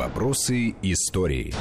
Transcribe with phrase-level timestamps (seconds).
[0.00, 1.52] Вопросы истории.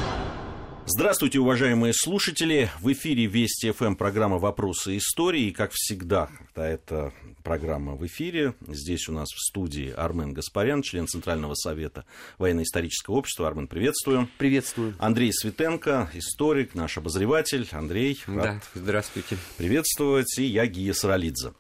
[0.86, 2.70] Здравствуйте, уважаемые слушатели.
[2.80, 5.48] В эфире Вести ФМ программа «Вопросы истории».
[5.48, 7.12] И, как всегда, да, это
[7.44, 8.54] программа в эфире.
[8.66, 12.06] Здесь у нас в студии Армен Гаспарян, член Центрального совета
[12.38, 13.46] военно-исторического общества.
[13.46, 14.30] Армен, приветствую.
[14.38, 14.96] Приветствую.
[15.00, 17.68] Андрей Светенко, историк, наш обозреватель.
[17.74, 19.38] Андрей, рад да, здравствуйте.
[19.58, 20.40] приветствовать.
[20.40, 21.52] И я, Гия Саралидзе.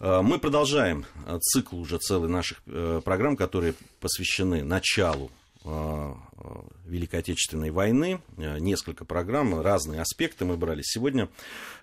[0.00, 5.30] Э, мы продолжаем э, цикл уже целый наших э, программ, которые посвящены началу
[5.64, 8.20] Великой Отечественной войны.
[8.36, 10.82] Несколько программ, разные аспекты мы брали.
[10.82, 11.30] Сегодня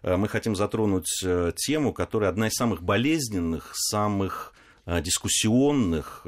[0.03, 1.09] мы хотим затронуть
[1.55, 4.53] тему, которая одна из самых болезненных, самых
[4.85, 6.25] дискуссионных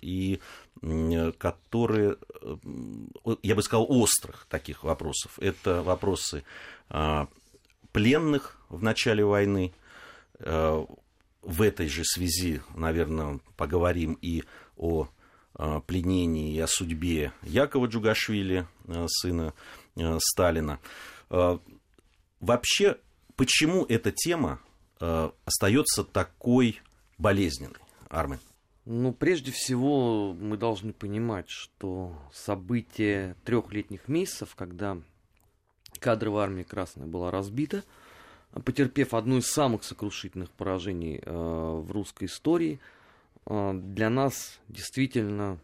[0.00, 0.40] и
[1.38, 2.16] которые,
[3.42, 5.38] я бы сказал, острых таких вопросов.
[5.38, 6.42] Это вопросы
[7.92, 9.72] пленных в начале войны,
[10.38, 14.44] в этой же связи, наверное, поговорим и
[14.76, 15.08] о
[15.86, 19.54] пленении и о судьбе Якова Джугашвили, а, сына
[19.96, 20.80] а, Сталина.
[22.40, 22.98] Вообще,
[23.36, 24.60] почему эта тема
[24.98, 26.80] остается такой
[27.16, 27.80] болезненной,
[28.10, 28.38] Армен?
[28.84, 34.98] Ну, прежде всего, мы должны понимать, что события трехлетних месяцев, когда
[35.98, 37.82] кадровая армия Красная была разбита,
[38.62, 43.03] потерпев одно из самых сокрушительных поражений э, в русской истории, э,
[43.46, 45.58] для нас действительно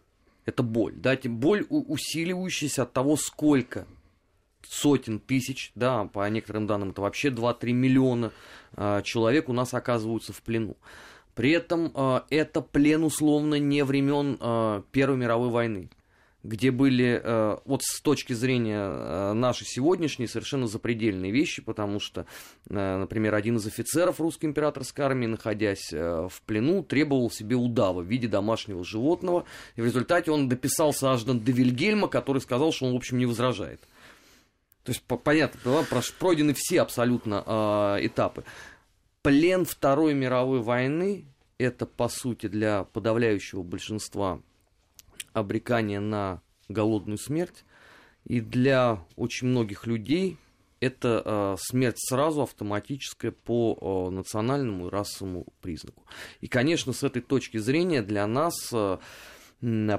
[0.45, 0.95] это боль.
[0.97, 3.87] Да, боль, усиливающаяся от того, сколько
[4.67, 8.33] сотен тысяч, да, по некоторым данным это вообще 2-3 миллиона
[8.77, 10.77] э, человек у нас оказываются в плену.
[11.35, 14.37] При этом э, это плен условно не времен
[14.93, 15.91] Первой мировой войны
[16.43, 22.27] где были э, вот с точки зрения э, нашей сегодняшней совершенно запредельные вещи, потому что,
[22.69, 28.07] э, например, один из офицеров русской императорской армии, находясь в плену, требовал себе удава в
[28.07, 29.45] виде домашнего животного,
[29.77, 33.27] и в результате он дописался аж до Вильгельма, который сказал, что он, в общем, не
[33.27, 33.81] возражает.
[34.85, 35.61] То есть, понятно,
[36.19, 38.45] пройдены все абсолютно э, этапы.
[39.23, 41.27] Плен Второй мировой войны–
[41.59, 44.41] это, по сути, для подавляющего большинства
[45.33, 47.65] обрекание на голодную смерть.
[48.25, 50.39] И для очень многих людей
[50.81, 56.05] это э, смерть сразу автоматическая по э, национальному и расовому признаку.
[56.41, 58.99] И, конечно, с этой точки зрения для нас, э,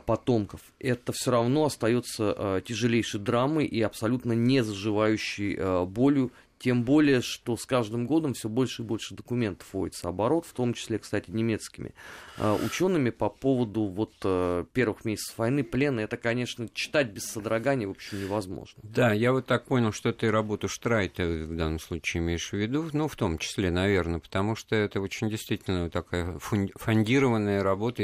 [0.07, 6.31] потомков, это все равно остается э, тяжелейшей драмой и абсолютно не заживающей э, болью
[6.61, 10.75] тем более, что с каждым годом все больше и больше документов вводится оборот, в том
[10.75, 11.95] числе, кстати, немецкими
[12.37, 16.01] э, учеными по поводу вот э, первых месяцев войны, плена.
[16.01, 18.79] Это, конечно, читать без содрогания, в общем, невозможно.
[18.83, 22.87] Да, я вот так понял, что ты работу Штрайта в данном случае имеешь в виду,
[22.93, 28.03] ну, в том числе, наверное, потому что это очень действительно такая фондированная работа.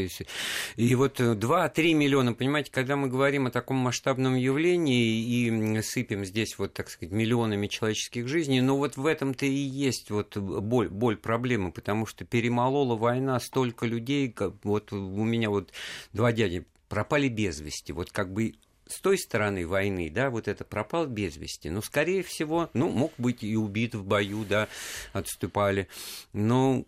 [0.78, 6.58] И вот 2-3 миллиона, понимаете, когда мы говорим о таком масштабном явлении и сыпем здесь
[6.58, 10.90] вот, так сказать, миллионами человеческих жизней, жизни, но вот в этом-то и есть вот боль,
[10.90, 15.72] боль проблемы, потому что перемолола война столько людей, как, вот у меня вот
[16.14, 18.54] два дяди пропали без вести, вот как бы
[18.88, 21.70] с той стороны войны, да, вот это пропал без вести.
[21.70, 24.70] Ну, скорее всего, ну, мог быть и убит в бою, да,
[25.12, 25.90] отступали.
[26.32, 26.86] Но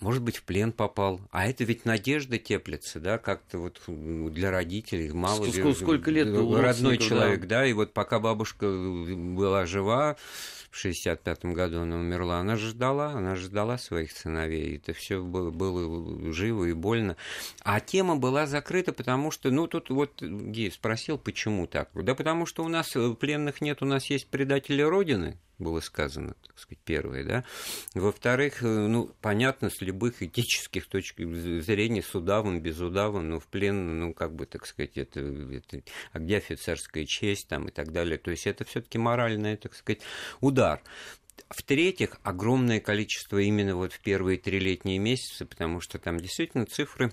[0.00, 1.20] может быть, в плен попал.
[1.30, 5.12] А это ведь надежда теплится, да, как-то вот для родителей.
[5.12, 7.60] Мало сколько, сколько лет родной человек, да.
[7.60, 10.16] да, и вот пока бабушка была жива,
[10.70, 14.76] в 65 году она умерла, она же ждала, она же ждала своих сыновей.
[14.76, 17.16] Это все было, было живо и больно.
[17.62, 21.90] А тема была закрыта, потому что, ну, тут вот Гей спросил, почему так?
[21.94, 26.58] Да потому что у нас пленных нет, у нас есть предатели Родины, было сказано, так
[26.58, 27.44] сказать, первое, да.
[27.94, 31.18] Во-вторых, э, ну, понятно, с любых этических точек
[31.62, 35.82] зрения, с удавом, без удава, ну, в плен, ну, как бы, так сказать, это, это
[36.12, 38.18] а где офицерская честь там и так далее.
[38.18, 40.00] То есть это все таки моральный, так сказать,
[40.40, 40.82] удар.
[41.48, 47.12] В-третьих, огромное количество именно вот в первые трилетние месяцы, потому что там действительно цифры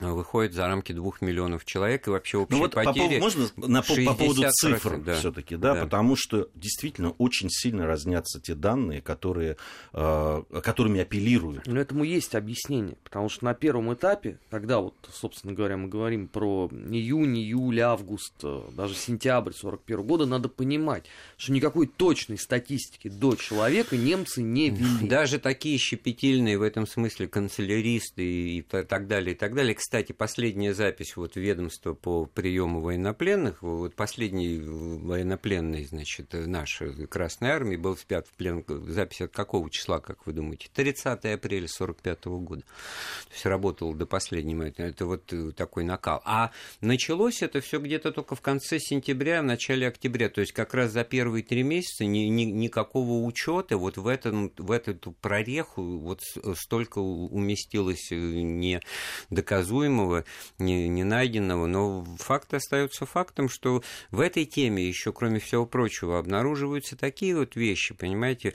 [0.00, 3.18] выходит за рамки двух миллионов человек и вообще общие ну вот потери.
[3.18, 5.14] По, можно на, по поводу цифр да.
[5.14, 9.56] все-таки, да, да, потому что действительно очень сильно разнятся те данные, которые,
[9.92, 11.66] э, которыми апеллируют.
[11.66, 16.28] Но этому есть объяснение, потому что на первом этапе, когда вот, собственно говоря, мы говорим
[16.28, 21.04] про июнь, июль, август, э, даже сентябрь 41 года, надо понимать,
[21.36, 25.08] что никакой точной статистики до человека немцы не вели.
[25.08, 30.74] Даже такие щепетильные в этом смысле канцеляристы и так далее, и так далее, кстати, последняя
[30.74, 38.26] запись вот ведомства по приему военнопленных, вот последний военнопленный, значит, нашей Красной Армии был впят
[38.26, 40.68] в плен, запись от какого числа, как вы думаете?
[40.74, 42.62] 30 апреля 45 года.
[42.62, 46.20] То есть работал до последнего, это вот такой накал.
[46.24, 46.50] А
[46.80, 50.90] началось это все где-то только в конце сентября, в начале октября, то есть как раз
[50.90, 56.22] за первые три месяца ни, ни, никакого учета вот в, этом, в эту прореху вот
[56.56, 58.80] столько уместилось не
[59.76, 60.24] доказуемого,
[60.58, 66.18] не, не найденного, но факт остается фактом, что в этой теме еще, кроме всего прочего,
[66.18, 68.54] обнаруживаются такие вот вещи, понимаете,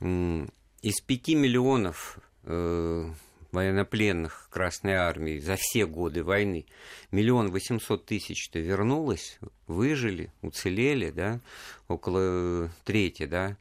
[0.00, 3.10] из пяти миллионов э,
[3.52, 6.66] военнопленных Красной Армии за все годы войны,
[7.10, 11.40] миллион восемьсот тысяч-то вернулось, выжили, уцелели, да,
[11.88, 13.56] около трети, да,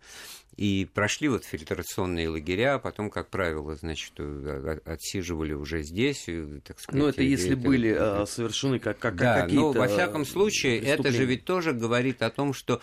[0.57, 6.59] и прошли вот фильтрационные лагеря, а потом, как правило, значит, э, отсиживали уже здесь, э,
[6.63, 7.01] так сказать.
[7.01, 8.25] Ну, это если это, были это...
[8.25, 9.61] совершены как, как да, какие-то...
[9.61, 12.81] но во всяком случае, это же ведь тоже говорит о том, что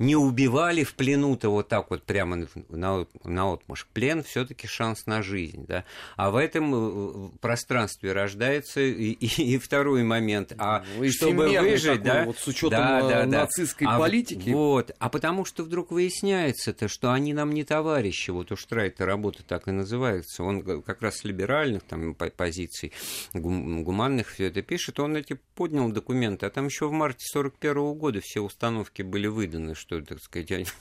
[0.00, 3.86] не убивали в плену-то вот так вот прямо на, на отмашь.
[3.92, 5.84] Плен все-таки шанс на жизнь, да.
[6.16, 10.54] А в этом э, пространстве рождается и, и, и второй момент.
[10.56, 13.40] А ну, чтобы выжить, да, вот с учетом да, да, да.
[13.40, 14.48] нацистской а, политики.
[14.48, 18.30] Вот, а потому что вдруг выясняется-то, что они нам не товарищи.
[18.30, 20.42] Вот у Штрайта работа так и называется.
[20.42, 22.92] Он как раз с либеральных там позиций,
[23.34, 24.98] гуманных все это пишет.
[24.98, 29.74] Он эти поднял документы, а там еще в марте 41 года все установки были выданы,
[29.74, 30.72] что что, так сказать,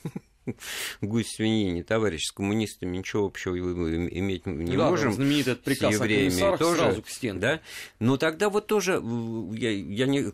[1.01, 5.13] гусь свиньи, товарищ, с коммунистами ничего общего иметь не да, можем.
[5.13, 7.39] Знаменитый приказ с евреями тоже, сразу к стенке.
[7.39, 7.61] Да?
[7.99, 9.01] Но тогда вот тоже,
[9.53, 10.31] я, я не,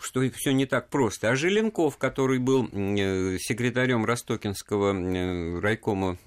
[0.00, 1.30] что все не так просто.
[1.30, 6.18] А Желенков, который был э, секретарем Ростокинского э, райкома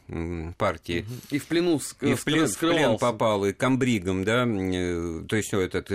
[0.57, 1.05] партии.
[1.29, 5.53] И в плену и в плен, в плен попал, и комбригом, да, э, то есть
[5.53, 5.89] этот,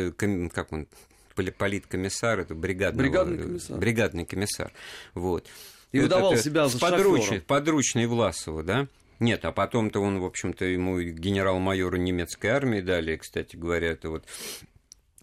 [0.52, 0.88] как он,
[1.34, 3.78] политкомиссар, это бригадный, бригадный комиссар.
[3.78, 4.72] Бригадный комиссар.
[5.14, 5.46] Вот.
[5.92, 8.88] И выдавал это, себя за подручный, подручный Власова, да?
[9.20, 14.24] Нет, а потом-то он, в общем-то, ему генерал-майора немецкой армии дали, кстати говоря, это вот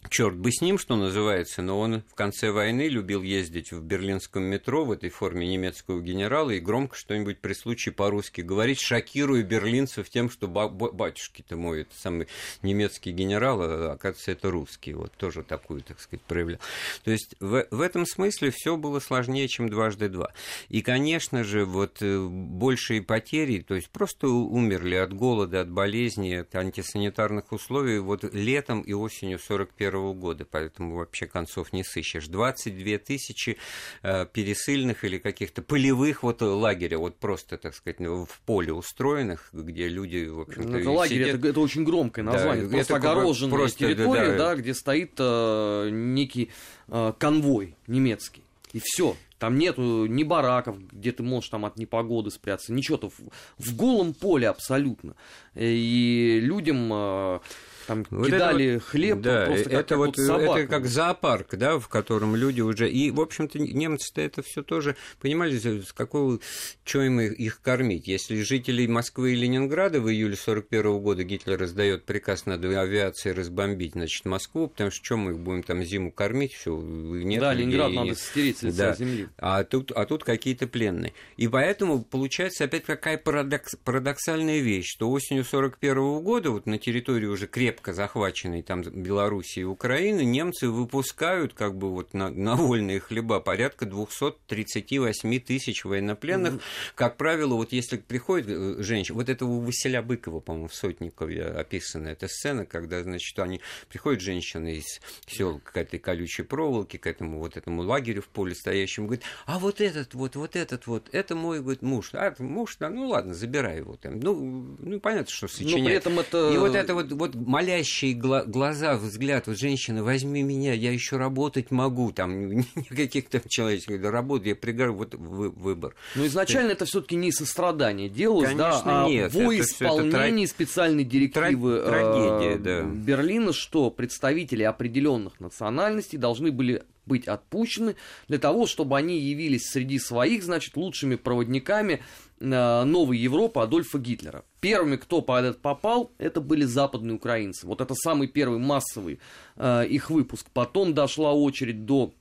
[0.10, 4.44] черт бы с ним, что называется, но он в конце войны любил ездить в берлинском
[4.44, 10.10] метро в этой форме немецкого генерала и громко что-нибудь при случае по-русски говорить, шокируя берлинцев
[10.10, 12.28] тем, что батюшки-то мой, это самый
[12.62, 14.94] немецкий генерал, а оказывается, это русский.
[14.94, 16.60] Вот тоже такую, так сказать, проявлял.
[17.04, 20.34] То есть в, в этом смысле все было сложнее, чем дважды два.
[20.70, 26.34] И, конечно же, вот э, большие потери, то есть просто умерли от голода, от болезни,
[26.34, 32.28] от антисанитарных условий вот летом и осенью 41 1941 года, поэтому вообще концов не сыщешь.
[32.28, 33.58] 22 тысячи
[34.04, 39.50] э, пересыльных или каких-то полевых вот лагеря, вот просто, так сказать, ну, в поле устроенных,
[39.54, 43.10] где люди, в общем-то, ну, Это лагерь, это, это очень громкое название, да, просто это
[43.10, 46.52] огороженная просто, территория, да, да, где стоит э, некий
[46.88, 49.16] э, конвой немецкий, и все.
[49.42, 53.20] Там нету ни бараков, где ты можешь там от непогоды спрятаться, ничего-то в,
[53.58, 55.16] в голом поле абсолютно.
[55.56, 57.40] И людям э,
[57.88, 60.60] там вот кидали вот, хлеб да, просто как, это как вот, собака.
[60.60, 62.90] Это как зоопарк, да, в котором люди уже...
[62.90, 66.40] И, в общем-то, немцы-то это все тоже понимали, с какого...
[66.84, 68.08] Что им их кормить?
[68.08, 73.94] Если жителей Москвы и Ленинграда в июле 41 года Гитлер раздает приказ над авиацией разбомбить,
[73.94, 77.42] значит, Москву, потому что что мы их будем там зиму кормить, все нет.
[77.42, 77.96] Да, Ленинград и...
[77.96, 78.94] надо стереть с да.
[78.94, 79.28] земли.
[79.38, 81.14] А тут, а тут какие-то пленные.
[81.38, 87.26] И поэтому получается опять какая парадокс, парадоксальная вещь, что осенью 41 года вот на территории
[87.26, 92.56] уже крепко крепко захваченной там Белоруссией и Украины, немцы выпускают как бы вот на, на
[92.56, 96.56] вольные хлеба порядка 238 тысяч военнопленных.
[96.56, 96.62] Mm-hmm.
[96.96, 101.46] Как правило, вот если приходит э, женщина, вот это у Василя Быкова, по-моему, в Сотникове
[101.46, 107.08] описана эта сцена, когда, значит, они приходят женщины из сел к этой колючей проволоки, к
[107.08, 111.08] этому вот этому лагерю в поле стоящему, говорит, а вот этот вот, вот этот вот,
[111.14, 112.10] это мой, говорит, муж.
[112.14, 114.20] А, муж, да, ну ладно, забирай его там.
[114.20, 115.80] Ну, ну понятно, что сочиняет.
[115.80, 116.52] Но при этом это...
[116.54, 120.92] И вот это вот, вот моля молящие гла- глаза, взгляд, вот женщина, возьми меня, я
[120.92, 125.96] еще работать могу, там, никаких там человеческих работ, я пригорю, вот вы, выбор.
[126.16, 131.04] Но изначально это все-таки не сострадание делалось, Конечно, да, а нет, во исполнении это специальной
[131.04, 132.82] директивы Тра- трагедия, э, да.
[132.82, 137.96] Берлина, что представители определенных национальностей должны были быть отпущены
[138.28, 142.02] для того, чтобы они явились среди своих, значит, лучшими проводниками
[142.42, 144.44] новой Европы Адольфа Гитлера.
[144.60, 147.68] Первыми, кто под этот попал, это были западные украинцы.
[147.68, 149.20] Вот это самый первый массовый
[149.58, 150.48] э, их выпуск.
[150.54, 152.14] Потом дошла очередь до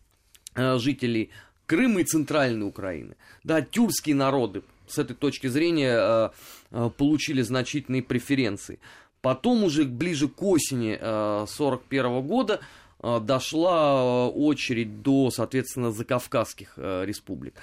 [0.55, 1.31] э, жителей
[1.67, 3.17] Крыма и Центральной Украины.
[3.45, 6.33] Да, тюркские народы с этой точки зрения
[6.97, 8.81] получили значительные преференции.
[9.23, 12.61] Потом уже ближе к осени 1941 года
[13.01, 17.55] дошла очередь до, соответственно, закавказских республик.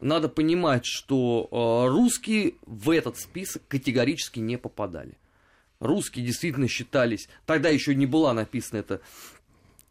[0.00, 1.48] Надо понимать, что
[1.90, 5.16] русские в этот список категорически не попадали.
[5.80, 9.00] Русские действительно считались, тогда еще не была написана эта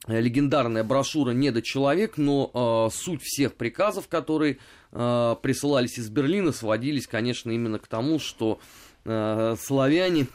[0.08, 4.60] Э, легендарная брошюра «Недочеловек», но э, суть всех приказов, которые
[4.92, 8.60] э, присылались из Берлина, сводились, конечно, именно к тому, что
[9.04, 10.28] э, славяне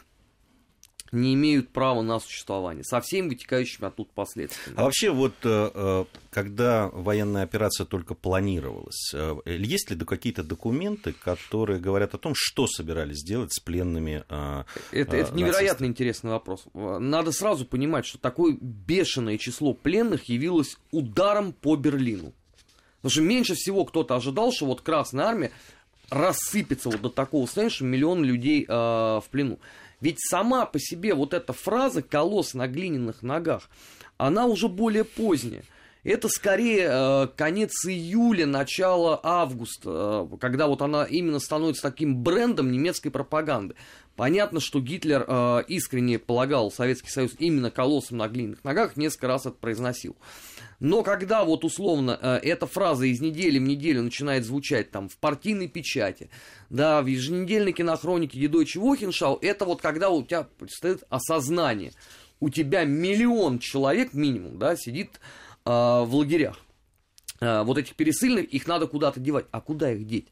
[1.11, 4.79] не имеют права на существование, со всеми вытекающими оттуда последствиями.
[4.79, 11.11] А вообще вот, э, э, когда военная операция только планировалась, э, есть ли какие-то документы,
[11.11, 16.65] которые говорят о том, что собирались делать с пленными Это, это невероятно интересный вопрос.
[16.73, 22.33] Надо сразу понимать, что такое бешеное число пленных явилось ударом по Берлину.
[22.97, 25.51] Потому что меньше всего кто-то ожидал, что вот Красная Армия
[26.09, 29.59] рассыпется вот до такого состояния, что миллион людей э, в плену.
[30.01, 33.69] Ведь сама по себе вот эта фраза «колосс на глиняных ногах»,
[34.17, 35.63] она уже более поздняя.
[36.03, 42.71] Это скорее э, конец июля, начало августа, э, когда вот она именно становится таким брендом
[42.71, 43.75] немецкой пропаганды.
[44.15, 49.45] Понятно, что Гитлер э, искренне полагал Советский Союз именно колоссом на глиняных ногах, несколько раз
[49.45, 50.15] это произносил.
[50.81, 55.17] Но когда вот условно э, эта фраза из недели в неделю начинает звучать там в
[55.17, 56.31] партийной печати,
[56.71, 61.91] да, в еженедельной кинохронике Едойче Вохеншау, это вот когда у тебя предстоит осознание.
[62.39, 65.19] У тебя миллион человек минимум, да, сидит
[65.65, 66.57] э, в лагерях.
[67.41, 69.45] Э, вот этих пересыльных, их надо куда-то девать.
[69.51, 70.29] А куда их деть?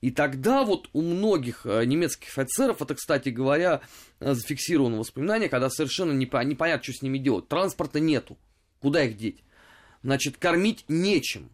[0.00, 3.82] И тогда вот у многих э, немецких офицеров, это, кстати говоря,
[4.20, 7.48] э, зафиксировано воспоминание, когда совершенно непонятно, что с ними делать.
[7.48, 8.38] Транспорта нету.
[8.80, 9.44] Куда их деть?
[10.02, 11.50] Значит, кормить нечем.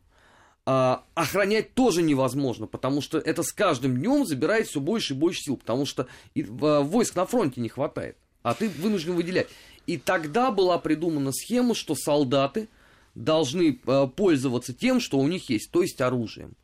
[0.70, 5.40] А, охранять тоже невозможно, потому что это с каждым днем забирает все больше и больше
[5.40, 9.48] сил, потому что а, войск на фронте не хватает, а ты вынужден выделять.
[9.86, 12.68] И тогда была придумана схема, что солдаты
[13.14, 16.54] должны а, пользоваться тем, что у них есть, то есть оружием.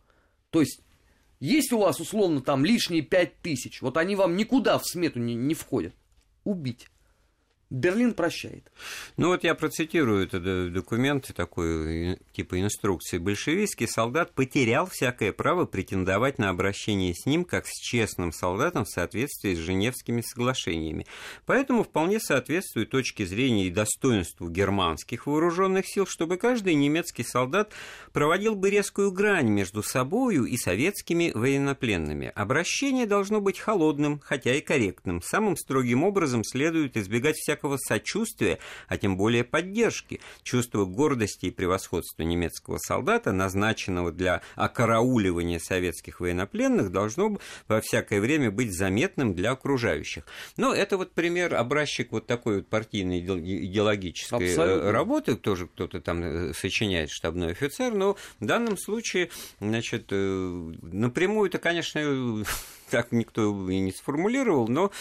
[0.51, 0.81] То есть
[1.41, 5.35] есть у вас условно там лишние пять тысяч, вот они вам никуда в смету не,
[5.35, 5.95] не входят.
[6.45, 6.89] Убить.
[7.75, 8.71] Берлин прощает.
[9.17, 13.19] Ну вот я процитирую этот документ, такой типа инструкции.
[13.19, 18.89] Большевистский солдат потерял всякое право претендовать на обращение с ним как с честным солдатом в
[18.89, 21.07] соответствии с Женевскими соглашениями.
[21.47, 27.73] Поэтому вполне соответствует точке зрения и достоинству германских вооруженных сил, чтобы каждый немецкий солдат
[28.13, 32.31] проводил бы резкую грань между собою и советскими военнопленными.
[32.37, 35.21] Обращение должно быть холодным, хотя и корректным.
[35.23, 40.21] Самым строгим образом следует избегать всякого всякого сочувствия, а тем более поддержки.
[40.43, 48.51] Чувство гордости и превосходства немецкого солдата, назначенного для окарауливания советских военнопленных, должно во всякое время
[48.51, 50.25] быть заметным для окружающих.
[50.57, 54.93] Но это вот пример, образчик вот такой вот партийной идеологической э, Абсолютно.
[54.93, 59.31] работы, тоже кто-то там э, сочиняет штабной офицер, но в данном случае,
[59.61, 62.45] значит, э, напрямую это, конечно,
[62.91, 64.93] так никто и не сформулировал, но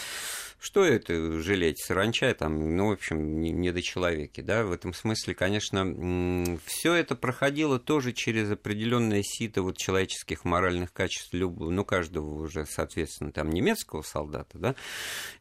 [0.58, 1.78] что это жалеть?
[1.80, 7.14] Саранча там, ну, в общем, не, до человеки, да, в этом смысле, конечно, все это
[7.14, 13.50] проходило тоже через определенное сито вот человеческих моральных качеств, любого, ну, каждого уже, соответственно, там
[13.50, 14.74] немецкого солдата, да,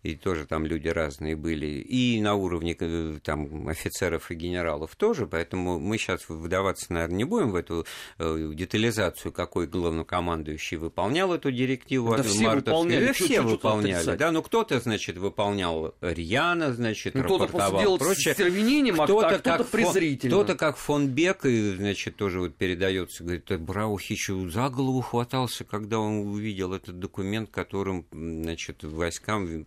[0.02, 5.28] и тоже там люди разные были, и на уровне э, там офицеров и генералов тоже,
[5.28, 7.86] поэтому мы сейчас вдаваться, наверное, не будем в эту
[8.18, 12.16] э, детализацию, какой главнокомандующий выполнял эту директиву.
[12.16, 13.08] Да все выполняли.
[13.08, 18.34] Да, все выполняли, да, но кто-то, значит, значит, выполнял рьяно, значит, ну, рапортовал прочее.
[18.34, 20.36] С кто-то, а кто-то как презрительно.
[20.36, 26.00] Кто-то как фон Бек, и, значит, тоже вот передается, говорит, Браухичу за голову хватался, когда
[26.00, 29.66] он увидел этот документ, которым, значит, войскам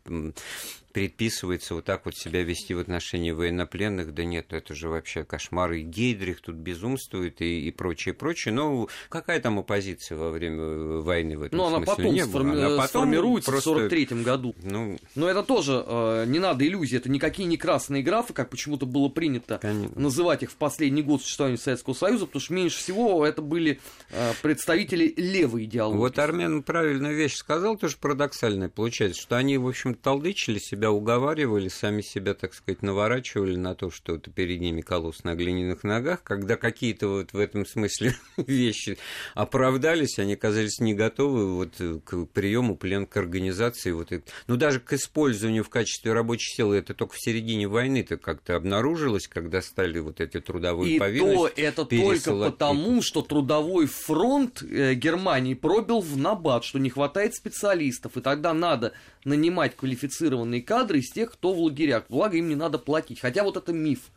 [0.97, 5.73] предписывается вот так вот себя вести в отношении военнопленных, да нет, это же вообще кошмар,
[5.73, 8.55] и Гейдрих тут безумствует, и, и прочее, прочее.
[8.55, 12.53] Но какая там оппозиция во время войны в этом ну, смысле она потом, не сформи...
[12.53, 12.67] было?
[12.67, 13.71] Она потом сформируется просто...
[13.73, 14.55] в 43 году.
[14.63, 14.99] Ну...
[15.15, 19.11] Но это тоже э, не надо иллюзии, это никакие не красные графы, как почему-то было
[19.11, 20.01] принято Конечно.
[20.01, 23.81] называть их в последний год существования Советского Союза, потому что меньше всего это были
[24.13, 25.99] э, представители левой идеологии.
[25.99, 30.93] Вот Армен правильную вещь сказал, тоже парадоксальная получается, что они, в общем, толдычили себя себя
[30.93, 35.85] уговаривали, сами себя, так сказать, наворачивали на то, что это перед ними колосс на глиняных
[35.85, 38.99] ногах, когда какие-то вот в этом смысле вещи
[39.35, 41.75] оправдались, они оказались не готовы вот
[42.05, 44.13] к приему плен к организации, вот,
[44.47, 49.27] ну, даже к использованию в качестве рабочей силы, это только в середине войны-то как-то обнаружилось,
[49.27, 51.61] когда стали вот эти трудовые И повинности.
[51.61, 56.91] И то это только потому, что трудовой фронт э, Германии пробил в набат, что не
[56.91, 58.93] хватает специалистов, и тогда надо
[59.25, 62.05] нанимать квалифицированные кадры из тех, кто в лагерях.
[62.09, 63.21] Благо им не надо платить.
[63.21, 64.11] Хотя вот это миф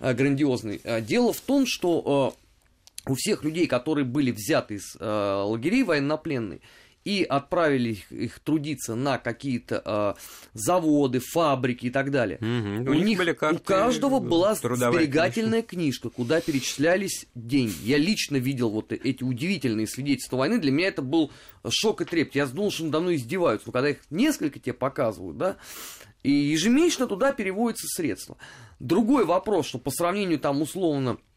[0.00, 0.80] э, грандиозный.
[0.82, 2.34] Э, дело в том, что
[3.06, 6.60] э, у всех людей, которые были взяты из лагерей военнопленные,
[7.04, 10.14] и отправили их, их трудиться на какие-то э,
[10.54, 12.38] заводы, фабрики и так далее.
[12.40, 12.88] Мгм.
[12.88, 17.74] У, них, были у карты каждого была сберегательная книжка, куда перечислялись деньги.
[17.82, 20.58] Я лично видел вот эти удивительные свидетельства войны.
[20.58, 21.30] Для меня это был
[21.68, 22.34] шок и трепет.
[22.34, 23.68] Я думал, что надо мной издеваются.
[23.68, 25.56] Но когда их несколько тебе показывают, да,
[26.22, 28.36] и ежемесячно туда переводятся средства.
[28.78, 31.31] Другой вопрос, что по сравнению там условно э,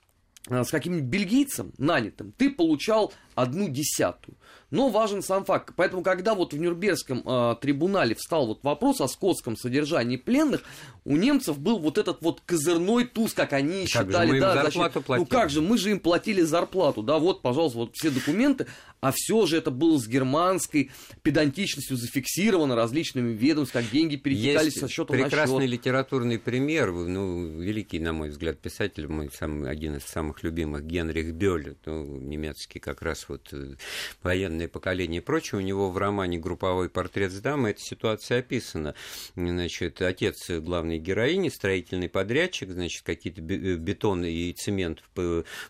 [0.49, 4.37] с каким-нибудь бельгийцем нанятым, ты получал одну десятую.
[4.71, 5.73] Но важен сам факт.
[5.75, 10.63] Поэтому, когда вот в Нюрнбергском э, трибунале встал вот вопрос о скотском содержании пленных,
[11.05, 14.29] у немцев был вот этот вот козырной туз, как они Как же, считали.
[14.31, 15.27] мы им да, зарплату значит, платили.
[15.29, 18.65] Ну как же, мы же им платили зарплату, да, вот, пожалуйста, вот все документы,
[19.01, 24.79] а все же это было с германской педантичностью зафиксировано различными ведомствами, как деньги перетекали Есть
[24.79, 25.69] со счета на прекрасный счет.
[25.69, 31.33] литературный пример, ну, великий, на мой взгляд, писатель, мой самый, один из самых любимых, Генрих
[31.33, 33.75] Бёль, ну, немецкий как раз вот э,
[34.23, 38.95] военное поколение и прочее, у него в романе «Групповой портрет с дамой» эта ситуация описана.
[39.35, 45.03] Значит, отец главной героини, строительный подрядчик, значит, какие-то бе- бетон и цемент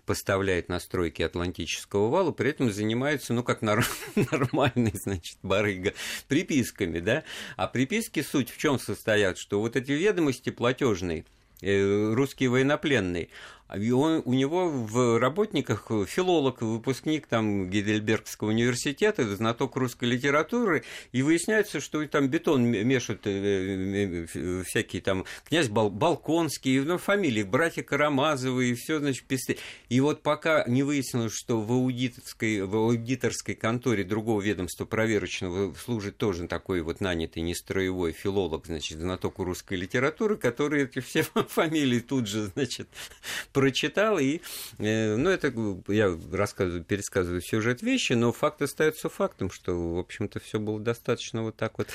[0.06, 3.62] поставляет на стройки Атлантического вала, при этом занимается, ну, как
[4.16, 5.94] нормальный, значит, барыга,
[6.28, 7.24] приписками, да.
[7.58, 11.26] А приписки суть в чем состоят, что вот эти ведомости платежные,
[11.62, 13.30] э, русские военнопленные,
[13.68, 20.84] а и он- у него в работниках филолог, выпускник там Гейдельбергского университета, знаток русской литературы,
[21.12, 27.42] и выясняется, что там бетон мешают э, э, всякие там князь Бал- Балконский, ну, фамилии,
[27.42, 29.58] братья Карамазовы, и все, значит, писали.
[29.90, 36.18] И вот пока не выяснилось, что в аудиторской, в аудиторской конторе другого ведомства проверочного служит
[36.18, 42.28] тоже такой вот нанятый нестроевой филолог, значит, знаток русской литературы, который эти все фамилии тут
[42.28, 42.88] же, значит,
[43.54, 44.42] прочитал, и,
[44.78, 45.54] э, ну, это
[45.88, 51.44] я рассказываю, пересказываю сюжет вещи, но факт остается фактом, что, в общем-то, все было достаточно
[51.44, 51.88] вот так вот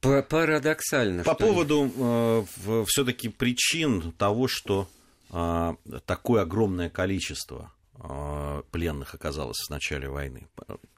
[0.00, 1.24] па- парадоксально.
[1.24, 2.46] По поводу
[2.86, 4.88] все-таки причин того, что
[5.30, 5.74] э,
[6.06, 10.48] такое огромное количество э, пленных оказалось в начале войны.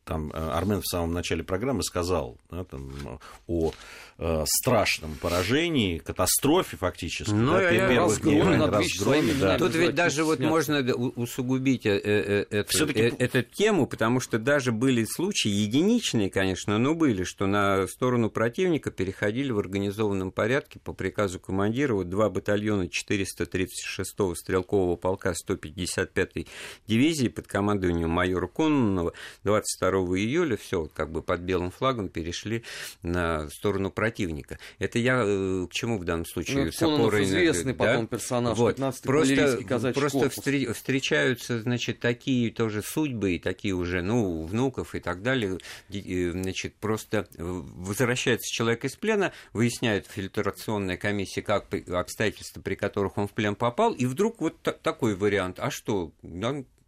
[0.05, 3.73] Там э, Армен в самом начале программы сказал да, там, э, о
[4.19, 7.31] э, страшном поражении, катастрофе фактически.
[7.33, 9.59] Ну, да, я- разгроме дней, над разгроме, да.
[9.59, 14.21] Тут ведь даже вот можно у- усугубить э, э, э, эту, э, эту тему, потому
[14.21, 20.33] что даже были случаи, единичные, конечно, но были, что на сторону противника переходили в организованном
[20.33, 26.47] порядке по приказу командира вот два батальона 436-го стрелкового полка 155-й
[26.87, 29.13] дивизии под командованием майора Кононова
[29.45, 32.63] 22 июля, все как бы под белым флагом перешли
[33.03, 34.59] на сторону противника.
[34.79, 36.67] Это я э, к чему в данном случае?
[36.67, 37.85] Ну, с опорой известный да?
[37.85, 38.79] потом персонаж, Вот.
[38.79, 45.01] 15-й Просто, просто встре- встречаются, значит, такие тоже судьбы, и такие уже, ну, внуков и
[45.01, 45.59] так далее.
[45.91, 53.19] Э, Значит, просто э, возвращается человек из плена, выясняет фильтрационная комиссия, как обстоятельства, при которых
[53.19, 55.59] он в плен попал, и вдруг вот та- такой вариант.
[55.61, 56.13] А что,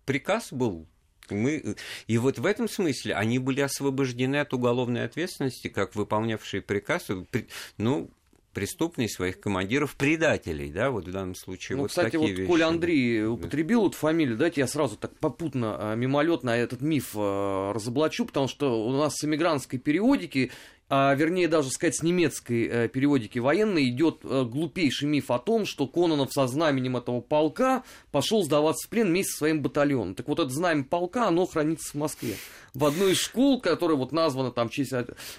[0.05, 0.87] приказ был
[1.35, 7.09] мы, и вот в этом смысле они были освобождены от уголовной ответственности, как выполнявшие приказ,
[7.31, 7.47] при-
[7.79, 8.11] ну,
[8.53, 12.47] преступные своих командиров предателей, да, вот в данном случае Ну, вот кстати, такие вот вещи.
[12.49, 17.75] Коля Андрей употребил эту фамилию, дайте я сразу так попутно, а, мимолетно этот миф а,
[17.75, 20.51] разоблачу, потому что у нас с эмигрантской периодики,
[20.89, 25.67] а вернее даже сказать с немецкой э, периодики военной, идет э, глупейший миф о том,
[25.67, 30.15] что Кононов со знаменем этого полка пошел сдаваться в плен вместе со своим батальоном.
[30.15, 32.37] Так вот это знамя полка, оно хранится в Москве.
[32.73, 34.93] В одной из школ, которая вот названа там в честь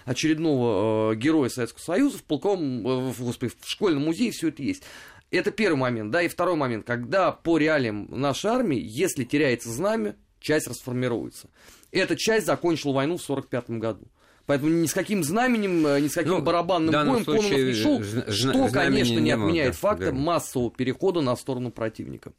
[0.03, 4.61] очередного э, героя Советского Союза, в полковом, э, в, господи, в школьном музее все это
[4.63, 4.83] есть.
[5.31, 10.15] Это первый момент, да, и второй момент, когда по реалиям нашей армии, если теряется знамя,
[10.41, 11.49] часть расформируется.
[11.91, 14.07] Эта часть закончила войну в 1945 году.
[14.47, 18.01] Поэтому ни с каким знаменем, э, ни с каким Ну, барабанным боем случае не шел,
[18.01, 20.11] зна- что, зна- конечно, не не отменяет да, факта да.
[20.13, 22.31] массового перехода на сторону противника.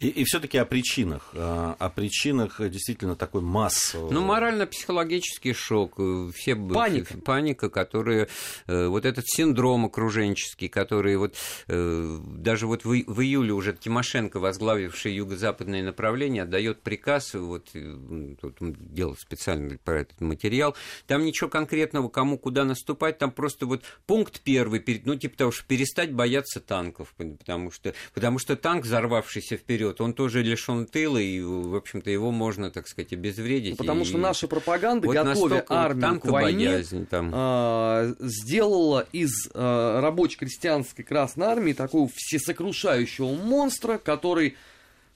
[0.00, 1.30] И, все-таки о причинах.
[1.32, 4.10] э, О причинах э, действительно такой массового...
[4.12, 7.16] Ну, морально-психологический шок, э, все Паника.
[7.18, 8.28] паника, которая
[8.66, 11.36] э, вот этот синдром окруженческий, который вот
[11.68, 18.34] э, даже вот в, и- июле уже Тимошенко, возглавивший юго-западное направление, отдает приказ, вот э,
[18.40, 20.74] тут делал специально про этот материал,
[21.06, 25.66] там ничего конкретного, кому куда наступать, там просто вот пункт первый, ну типа того, что
[25.66, 31.18] перестать бояться танков, потому что, потому что танк, взорвавшийся вперед, вот он тоже лишен тыла,
[31.18, 33.76] и, в общем-то, его можно, так сказать, обезвредить.
[33.76, 34.04] Потому и...
[34.04, 37.30] что наша пропаганда, вот готовя армию к войне, боязнь, там.
[37.34, 44.56] А, сделала из а, рабочей крестьянской Красной Армии такого всесокрушающего монстра, который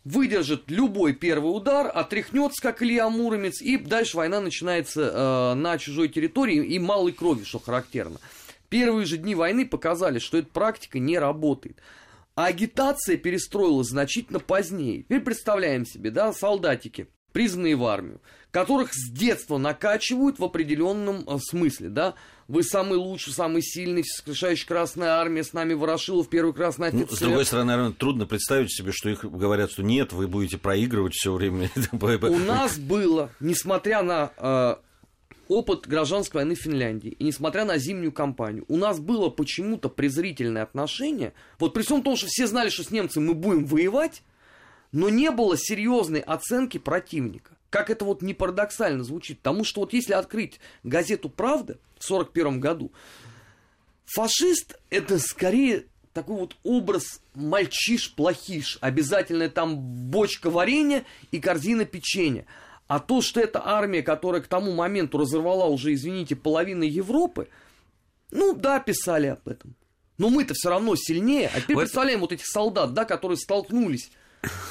[0.05, 6.09] выдержит любой первый удар, отряхнется, как Илья Муромец, и дальше война начинается э, на чужой
[6.09, 8.19] территории и малой крови, что характерно.
[8.69, 11.79] Первые же дни войны показали, что эта практика не работает.
[12.39, 15.03] А агитация перестроилась значительно позднее.
[15.03, 18.21] Теперь представляем себе, да, солдатики, призванные в армию,
[18.53, 22.15] которых с детства накачивают в определенном э, смысле, да.
[22.47, 27.09] Вы самый лучший, самый сильный, всескрешающий Красная Армия, с нами Ворошилов, первый красный офицер.
[27.11, 30.59] Ну, с другой стороны, наверное, трудно представить себе, что их говорят, что нет, вы будете
[30.59, 31.73] проигрывать все время.
[31.91, 34.77] У нас было, несмотря на э,
[35.49, 40.63] опыт гражданской войны в Финляндии, и несмотря на зимнюю кампанию, у нас было почему-то презрительное
[40.63, 44.23] отношение, вот при всем том, что все знали, что с немцами мы будем воевать,
[44.93, 47.53] но не было серьезной оценки противника.
[47.71, 49.39] Как это вот не парадоксально звучит.
[49.39, 52.93] Потому что вот если открыть газету «Правда» в 1941 году,
[54.07, 55.85] фашист это скорее
[56.15, 58.79] такой вот образ мальчиш-плохиш.
[58.81, 62.47] Обязательно там бочка варенья и корзина печенья.
[62.89, 67.49] А то, что это армия, которая к тому моменту разорвала уже, извините, половину Европы,
[68.31, 69.77] ну да, писали об этом.
[70.17, 71.51] Но мы-то все равно сильнее.
[71.55, 71.83] А теперь вот...
[71.83, 74.11] представляем вот этих солдат, да, которые столкнулись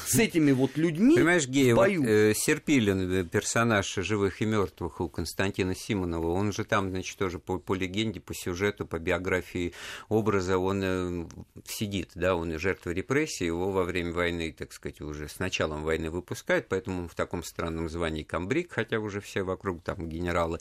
[0.06, 5.10] с этими вот людьми Понимаешь, Гея, вот, э, Серпилин, э, персонаж «Живых и мертвых» у
[5.10, 9.74] Константина Симонова, он же там, значит, тоже по, по легенде, по сюжету, по биографии
[10.08, 11.28] образа, он э,
[11.66, 16.10] сидит, да, он жертва репрессий, его во время войны, так сказать, уже с началом войны
[16.10, 20.60] выпускают, поэтому он в таком странном звании комбриг, хотя уже все вокруг там генералы.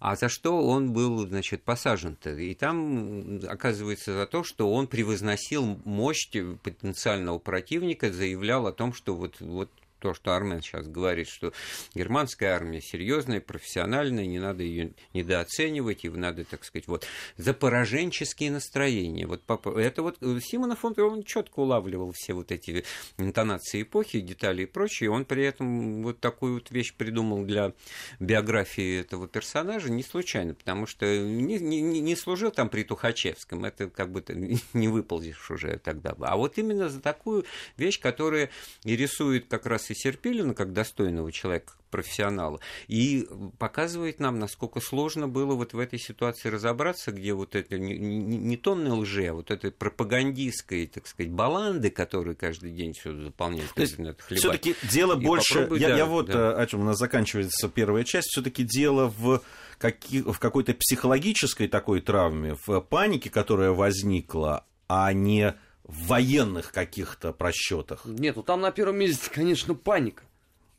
[0.00, 2.30] А за что он был, значит, посажен-то?
[2.30, 6.28] И там оказывается за то, что он превозносил мощь
[6.62, 11.52] потенциального противника, заявляя заявлял о том, что вот, вот то, что Армен сейчас говорит, что
[11.94, 17.06] германская армия серьезная, профессиональная, не надо ее недооценивать, и надо, так сказать, вот
[17.36, 19.26] за пораженческие настроения.
[19.26, 19.42] Вот
[19.76, 22.84] это вот э, Симонов, он, он четко улавливал все вот эти
[23.16, 25.10] интонации эпохи, детали и прочее.
[25.10, 27.72] Он при этом вот такую вот вещь придумал для
[28.20, 33.88] биографии этого персонажа не случайно, потому что не, не, не служил там при Тухачевском, это
[33.88, 34.24] как бы
[34.72, 36.14] не выползешь уже тогда.
[36.20, 37.44] А вот именно за такую
[37.76, 38.50] вещь, которая
[38.84, 43.26] и рисует как раз и Серпилина как достойного человека, профессионала, и
[43.58, 48.36] показывает нам, насколько сложно было вот в этой ситуации разобраться, где вот это не, не,
[48.36, 53.72] не тонны лжи, а вот этой пропагандистской, так сказать, баланды, которые каждый день все заполняют.
[53.74, 53.96] То есть,
[54.36, 55.68] все-таки дело и больше...
[55.72, 56.52] Я, да, я вот да.
[56.52, 59.42] Э, о чем у нас заканчивается первая часть, все-таки дело в
[59.78, 65.54] каки, в какой-то психологической такой травме, в панике, которая возникла, а не
[65.88, 68.02] в военных каких-то просчетах.
[68.04, 70.22] Нет, ну там на первом месте, конечно, паника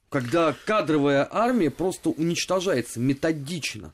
[0.10, 3.94] когда кадровая армия просто уничтожается методично.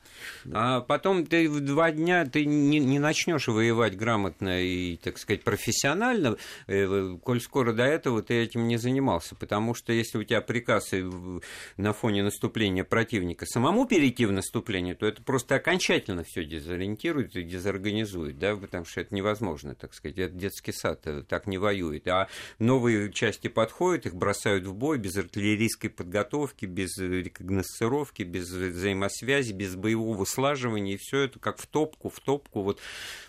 [0.51, 5.43] А потом ты в два дня ты не, не начнешь воевать грамотно и, так сказать,
[5.43, 9.36] профессионально, э, коль скоро до этого ты этим не занимался.
[9.36, 10.91] Потому что если у тебя приказ
[11.78, 17.43] на фоне наступления противника самому перейти в наступление, то это просто окончательно все дезориентирует и
[17.43, 20.17] дезорганизует, да, потому что это невозможно, так сказать.
[20.17, 22.08] Это детский сад э, так не воюет.
[22.08, 29.52] А новые части подходят, их бросают в бой без артиллерийской подготовки, без рекогносцировки, без взаимосвязи,
[29.52, 32.62] без боевого слаживания, и все это как в топку, в топку.
[32.62, 32.80] Вот.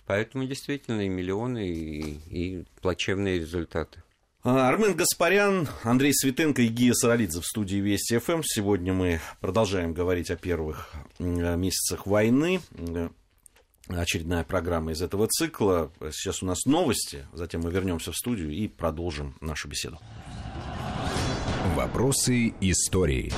[0.06, 4.02] Поэтому действительно и миллионы, и, и плачевные результаты.
[4.42, 8.42] А, Армен Гаспарян, Андрей Светенко и Гия Саралидзе в студии Вести ФМ.
[8.44, 12.60] Сегодня мы продолжаем говорить о первых месяцах войны.
[13.88, 15.90] Очередная программа из этого цикла.
[16.10, 19.98] Сейчас у нас новости, затем мы вернемся в студию и продолжим нашу беседу.
[21.74, 23.32] Вопросы истории.